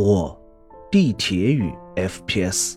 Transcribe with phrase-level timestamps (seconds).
[0.00, 0.40] 我，
[0.90, 2.76] 地铁与 FPS。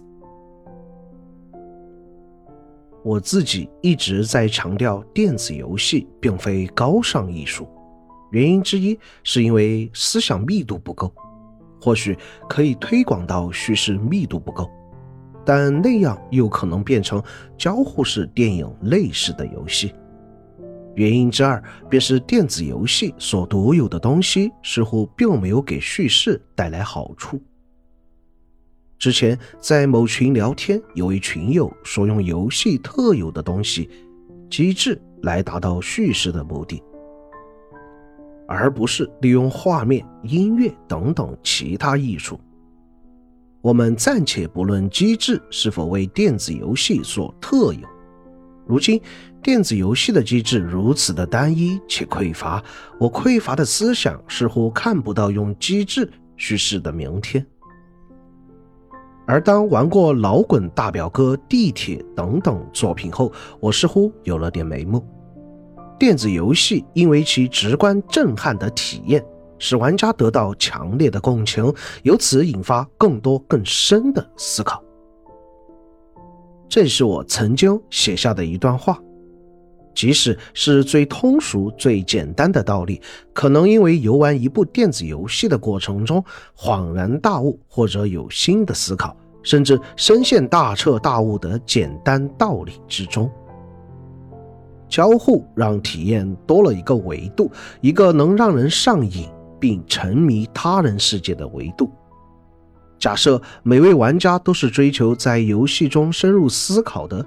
[3.02, 7.68] 我自己一直在强调，电子游戏并非高尚艺术。
[8.32, 11.14] 原因之一是因为思想密度不够，
[11.82, 12.18] 或许
[12.50, 14.70] 可以推广到叙事密度不够，
[15.46, 17.22] 但那样又可能变成
[17.58, 19.94] 交互式电影类似的游戏。
[20.96, 27.42] 原因之二便是电子游戏所独有的东西似乎并没有给叙事带来好处。
[29.00, 33.90] 之前在某群聊天，有位群友说用游戏特有的东西
[34.50, 36.82] 机制来达到叙事的目的，
[38.48, 42.40] 而不是利用画面、音乐等等其他艺术。
[43.62, 47.93] 我们暂且不论机制是否为电子游戏所特有。
[48.66, 49.02] 如今，
[49.42, 52.64] 电子游戏的机制如此的单一且匮乏，
[53.00, 57.46] 我匮乏的思想似乎看不到用机制叙事的明天。
[59.26, 65.06] 而当玩过《老滚大表哥》《地铁》等等作品后，我似乎有了点眉目。
[66.00, 69.24] 电子游戏因为其直观震撼的体验，
[69.60, 71.74] 使玩家得到强烈的共情，
[72.04, 74.84] 由此引发更多更深的思考。
[76.74, 79.00] 这是我曾经写下的一段话，
[79.94, 83.00] 即使是最通俗、最简单的道理，
[83.32, 86.26] 可能因为游玩一部电子游戏的过程中
[86.58, 93.30] 恍然大悟，或者有新的思考，甚至深陷大彻大悟的简单道理之中。
[94.90, 97.52] 交互让体验多了一个维度，
[97.82, 99.30] 一个能让人上瘾
[99.60, 101.92] 并沉迷他人世界的维度。
[103.00, 107.26] 假设每位玩家都是追求在游戏中深入思考的，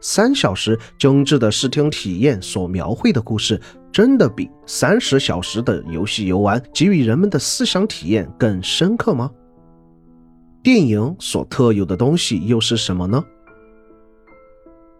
[0.00, 3.60] 三小时精致的视听体验所描绘的故事，
[3.92, 9.30] 真的比三十小时的游戏游玩给予人们的思想体验更深刻吗？
[10.62, 13.22] 电影所特有的东西又是什么呢？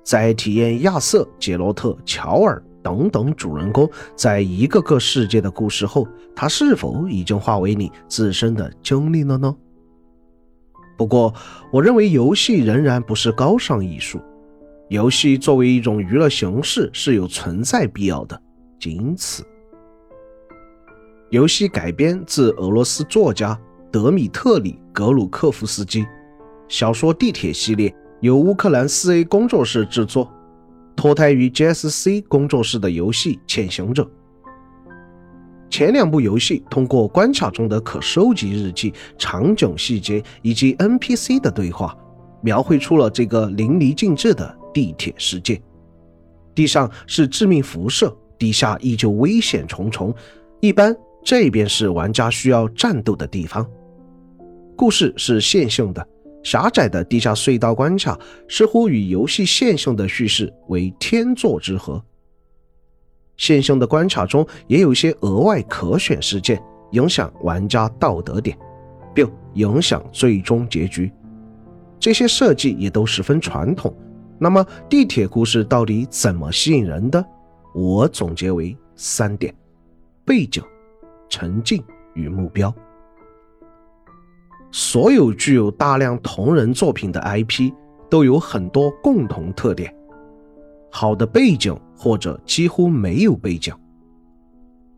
[0.02, 9.54] 在体验亚瑟、杰罗特、乔尔等等主人公在一个个世界的故事后，他是否已经化为你自身的经历了呢？
[11.00, 11.32] 不过，
[11.72, 14.20] 我认为游戏仍然不是高尚艺术。
[14.90, 18.38] 游戏作为一种娱乐形式是有存在必要的，
[18.78, 19.42] 仅此。
[21.30, 23.58] 游戏改编自俄罗斯作家
[23.90, 26.06] 德米特里·格鲁克夫斯基
[26.68, 27.90] 小说《地铁》系列，
[28.20, 30.30] 由乌克兰四 A 工作室制作，
[30.94, 34.02] 脱胎于 GSC 工作室的游戏《潜行者》。
[35.70, 41.96] 前两部游戏通过关卡中的可收集日记、场景细节以及 NPC 的对话，
[42.42, 45.62] 描绘出了这个淋漓尽致的地铁世界。
[46.54, 50.12] 地上是致命辐射，地下依旧危险重重。
[50.60, 50.94] 一般
[51.24, 53.64] 这边是玩家需要战斗的地方。
[54.76, 56.06] 故事是线性的，
[56.42, 62.02] 狭窄的地下隧道关卡似乎与游戏线性的叙事为天作之合。
[63.40, 68.54] 线性的关卡中也有些额外可选事件，影响玩家道德点，
[69.14, 71.10] 并影响最终结局。
[71.98, 73.96] 这些设计也都十分传统。
[74.38, 77.24] 那么，地铁故事到底怎么吸引人的？
[77.74, 79.54] 我总结为三点：
[80.22, 80.62] 背景、
[81.30, 82.72] 沉浸与目标。
[84.70, 87.72] 所有具有大量同人作品的 IP
[88.10, 89.94] 都有很多共同特点。
[90.90, 93.74] 好的背景或者几乎没有背景，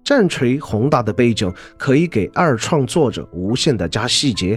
[0.04, 4.56] 战锤宏大的背景可以给二创作者无限的加细节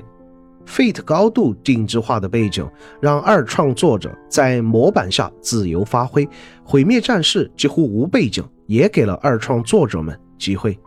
[0.67, 2.69] ，Fate 高度定制化的背景
[3.01, 6.29] 让二创作者在模板下自由发挥，
[6.63, 10.77] 毁灭战士几乎无背景也给了二创作者们机会，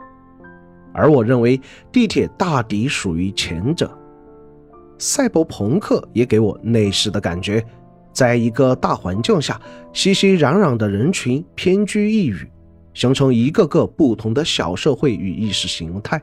[0.95, 1.61] 而我认为
[1.91, 3.91] 地铁大抵属于前者，
[4.97, 7.61] 赛博朋克也给我类似的感觉。
[8.13, 9.61] 在一个大环境下，
[9.93, 12.51] 熙熙攘攘的人群偏居一隅，
[12.95, 16.21] 形成一个个不同的小社会与意识形态。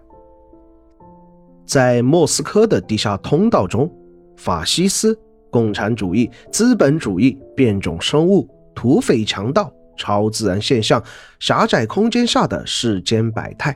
[1.65, 3.91] 在莫斯科的地下通道中，
[4.37, 5.17] 法西斯、
[5.49, 11.01] 共产主义、资本主义、变种生物、土匪强盗、超自然现象、
[11.39, 13.75] 狭窄空间下的世间百态，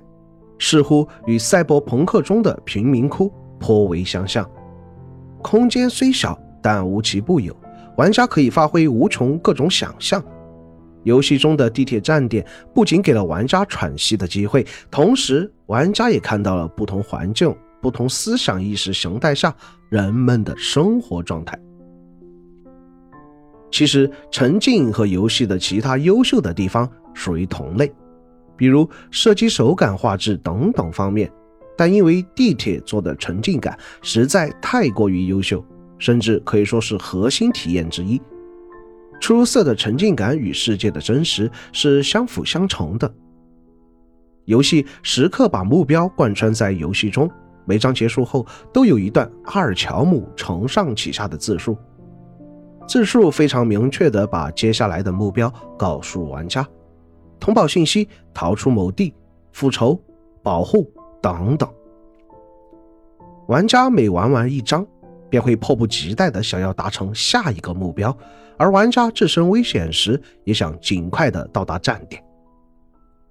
[0.59, 4.47] 似乎与赛博朋克中的贫民窟颇为相像。
[5.41, 7.55] 空间虽小，但无奇不有。
[7.99, 10.23] 玩家可以发挥无穷各种想象。
[11.03, 19.53] 游戏中的地铁站点不仅给了玩家喘息的机会，同时玩家也看到了不同环境、不同思想意识形态下
[19.89, 21.59] 人们的生活状态。
[23.69, 27.91] 其实，沉浸和游戏的其他优秀的地方属于同类，
[28.55, 31.29] 比如射击手感、画质等等方面，
[31.77, 35.61] 但因为地铁做的沉浸感实在太过于优秀，
[35.99, 38.19] 甚至可以说是核心体验之一。
[39.21, 43.13] 出色的沉浸感与世界的真实是相辅相成的。
[44.45, 47.29] 游戏时刻把目标贯穿在游戏中，
[47.65, 51.77] 每章结束后都有一段阿尔乔姆承上启下的自述，
[52.87, 56.65] 自述非常明确地把接下来的目标告诉玩家：
[57.39, 59.13] 通报信息、逃出某地、
[59.51, 60.01] 复仇、
[60.41, 60.91] 保护
[61.21, 61.69] 等等。
[63.47, 64.87] 玩家每玩完一章，
[65.29, 68.15] 便会迫不及待地想要达成下一个目标。
[68.57, 72.21] 而玩家置身危险时，也想尽快的到达站点，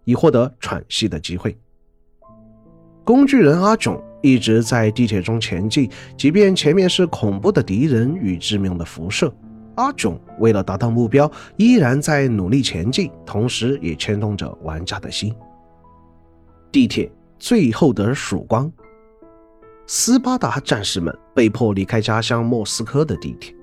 [0.04, 1.54] 以获得喘息的机会。
[3.04, 9.32] 工具人阿囧一直在地铁中前进，即便前面是恐怖的敌人与致命的辐射，
[9.76, 15.34] 阿囧为了达到目标，依然在努力前进，同时也牵动着玩家的心。
[16.72, 18.70] 地铁最后的曙光，
[19.90, 23.54] 斯巴达战士们被迫离开家乡莫斯科的地铁，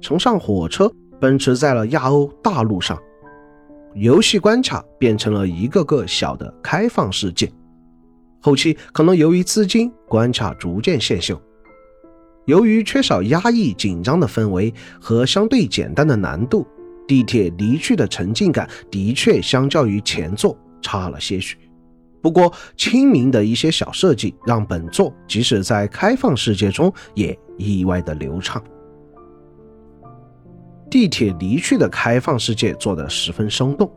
[0.00, 0.90] 乘上火车。
[1.20, 2.98] 奔驰在了亚欧大陆上，
[3.94, 7.52] 游戏关卡变成了一个个小的开放世界。
[8.40, 11.38] 后期可能由于资金，关卡逐渐限秀。
[12.46, 16.66] 由于缺少压抑紧张的氛围和相对简单的难度，
[17.06, 21.56] 地铁离去的沉浸感的确相较于前作差了些许。
[22.22, 28.62] 不过，亲民的一些小设计让本作即使在开放世界中也意外的流畅。
[30.90, 33.90] 地铁离去的开放世界做得十分生动，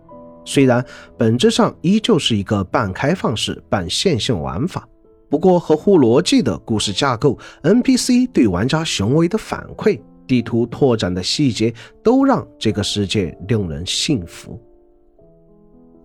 [0.45, 0.85] 虽然
[1.17, 4.87] 本质上依旧是一个半开放式、半线性玩法，
[5.29, 11.73] 不过合乎逻辑的故事架构、NPC 对玩家行为的反馈、地图拓展的细节，
[12.03, 14.61] 都让这个世界令人信服。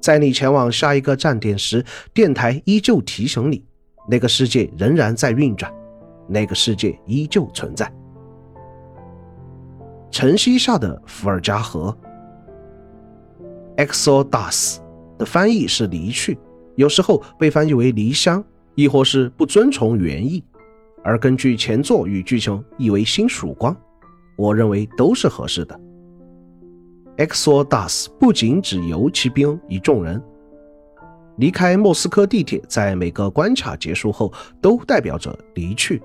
[0.09, 1.85] 在你前往下一个站点时，
[2.15, 3.63] 电台依旧提醒你，
[4.09, 5.71] 那个世界仍然在运转，
[6.27, 7.93] 那个世界依旧存在。
[10.11, 11.95] 晨曦下的伏尔加河
[13.77, 14.79] ，Exodus
[15.19, 16.39] 的翻译是离去，
[16.77, 18.43] 有时候被翻译为离乡，
[18.77, 20.43] 亦或是不遵从原意，
[21.05, 23.77] 而根据前作与剧情译为新曙光，
[24.39, 25.79] 我认为都是合适的。
[27.19, 30.23] Exodus 不仅指游骑兵一众人
[31.37, 36.03] 离开莫斯科地铁，在每个关卡结束后都代表着离去，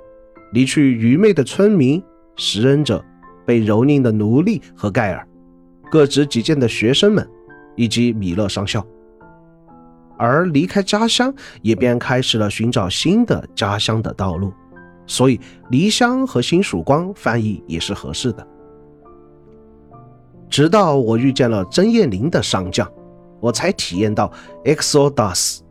[0.52, 2.04] 离去愚昧的村民、
[2.36, 3.04] 食人者。
[3.46, 5.28] 被蹂躏的奴隶和盖尔，
[5.92, 7.30] 各执己见的学生们，
[7.76, 8.82] 以及米勒上校。
[10.18, 14.54] 而离开家乡，也便开始了寻找新的家乡的道路。
[15.06, 15.38] 所以，
[15.72, 18.48] 离乡和新曙光翻译也是合适的。
[20.54, 22.88] 直到我遇见了真叶林的上将，
[23.40, 24.32] 我才体验到
[24.64, 25.62] Exodus。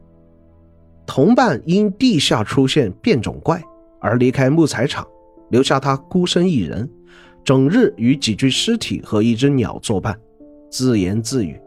[1.07, 3.63] 同伴因地下出现变种怪
[4.01, 5.07] 而离开木材厂，
[5.51, 6.91] 留下他孤身一人。
[7.45, 10.19] 整日与几具尸体和一只鸟作伴，
[10.69, 11.61] 自言自语。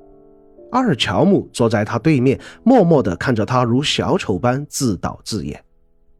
[0.73, 5.57] 阿尔乔姆坐在他对面，默默地看着他，如小丑般自导自演。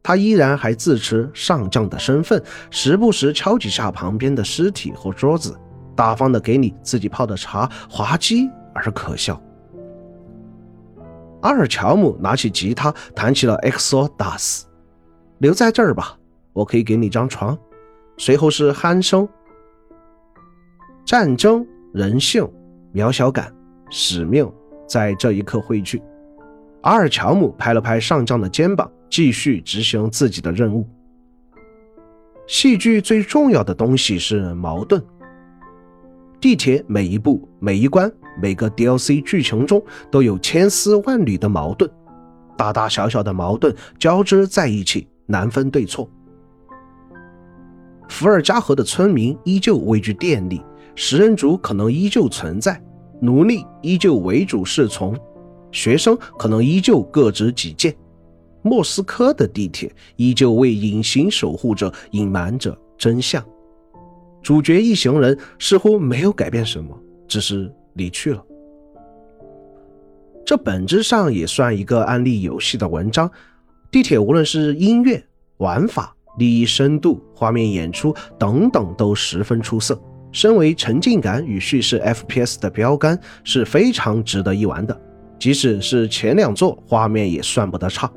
[0.02, 5.54] 他依然还自持上将的身份，时不时敲几下旁边的尸体或桌子，
[5.96, 9.40] 大方的给你自己泡的茶，滑稽而可笑。
[11.40, 14.60] 阿尔乔姆拿起吉他，弹起了《Exodus》，
[15.38, 16.16] 留在这儿吧，
[16.52, 17.56] 我可以给你张床。
[18.18, 19.28] 随后是鼾声。
[21.04, 22.48] 战争、人性、
[22.92, 23.54] 渺小感、
[23.90, 24.50] 使命，
[24.88, 26.02] 在这一刻汇聚。
[26.82, 30.88] 阿尔乔姆拍了拍上将的肩膀，继续执行自己的任务。
[32.48, 35.00] 戏剧最重要的东西是矛盾。
[36.46, 38.08] 地铁每一步、每一关、
[38.40, 41.90] 每个 DLC 剧情中都有千丝万缕的矛盾，
[42.56, 46.08] 大大小小的矛盾交织在一起，难分对错。
[48.08, 50.62] 伏尔加河的村民依旧畏惧电力。
[50.94, 52.80] 食人族可能依旧存在，
[53.20, 55.18] 奴隶依旧唯主是从，
[55.72, 57.92] 学生可能依旧各执己见，
[58.62, 63.44] 莫斯科的地铁依旧为隐形守护者隐瞒着真相。
[64.46, 68.40] 主角一行人似乎没有改变什么，只是离去了。
[70.44, 73.28] 这本质上也算一个案例游戏的文章。
[73.90, 75.20] 地铁无论是音乐、
[75.56, 80.00] 玩法、利益深度、画面演出等等，都十分出色。
[80.30, 84.96] 身为沉浸感与叙事 FPS 的标杆，是非常值得一玩的。
[85.40, 88.08] 即使是前两座画面也算不得差，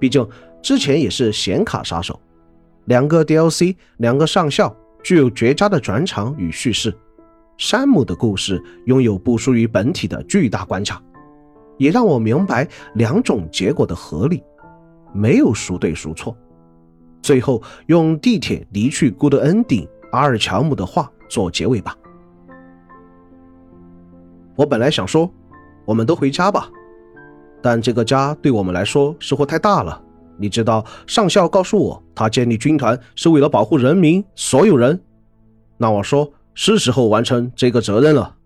[0.00, 0.28] 毕竟
[0.60, 2.20] 之前也是显卡杀手。
[2.86, 6.94] 两个 DLC，两个上校，具有绝佳的转场与叙事。
[7.56, 11.02] 山姆的故事拥有不输于本体的巨大关卡，
[11.76, 14.42] 也让我明白两种结果的合理。
[15.12, 16.36] 没有孰对孰错。
[17.20, 21.96] 最后用地铁离去 Good Ending 阿尔乔姆的话做结尾吧。
[24.54, 25.28] 我本来想说，
[25.84, 26.70] 我们都回家吧，
[27.60, 30.00] 但这个家对我们来说似乎太大了。
[30.38, 34.98] 你知道，上校告诉我，他建立军团是为了保护人民，所有人。
[35.76, 38.36] 那我说，是时候完成这个责任了。